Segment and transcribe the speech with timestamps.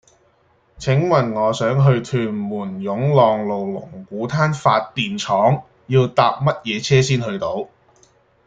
[0.79, 7.67] 請問我想去屯門湧浪路龍鼓灘發電廠要搭乜嘢車先去到